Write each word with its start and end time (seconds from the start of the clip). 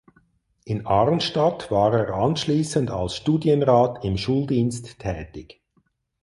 In 0.65 0.87
Arnstadt 0.87 1.69
war 1.69 1.93
er 1.93 2.15
anschließend 2.15 2.89
als 2.89 3.17
Studienrat 3.17 4.03
im 4.03 4.17
Schuldienst 4.17 4.97
tätig. 4.97 5.61